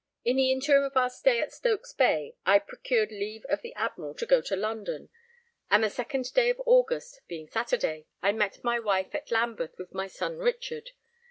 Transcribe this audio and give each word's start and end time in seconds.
In 0.25 0.37
the 0.37 0.51
interim 0.51 0.83
of 0.83 0.97
our 0.97 1.11
stay 1.11 1.43
in 1.43 1.51
Stokes 1.51 1.93
Bay 1.93 2.33
I 2.43 2.57
procured 2.57 3.11
leave 3.11 3.45
of 3.45 3.61
the 3.61 3.71
Admiral 3.75 4.15
to 4.15 4.25
go 4.25 4.41
to 4.41 4.55
London, 4.55 5.09
and 5.69 5.83
the 5.83 5.89
2nd 5.89 6.33
day 6.33 6.49
of 6.49 6.59
August, 6.65 7.21
being 7.27 7.47
Saturday, 7.47 8.07
I 8.19 8.31
met 8.31 8.63
my 8.63 8.79
wife 8.79 9.13
at 9.13 9.29
Lambeth 9.29 9.77
with 9.77 9.93
my 9.93 10.07
son 10.07 10.37
Richard. 10.39 10.89